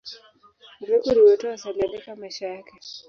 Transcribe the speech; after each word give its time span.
Gregori 0.81 1.21
wa 1.21 1.35
Tours 1.37 1.65
aliandika 1.65 2.15
maisha 2.15 2.47
yake. 2.47 2.73